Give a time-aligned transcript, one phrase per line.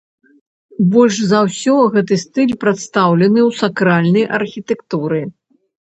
[0.95, 5.27] Больш за ўсё гэты стыль прадстаўлены ў сакральнай архітэктуры.